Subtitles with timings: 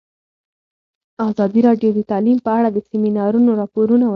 [1.27, 4.09] ازادي راډیو د تعلیم په اړه د سیمینارونو راپورونه ورکړي.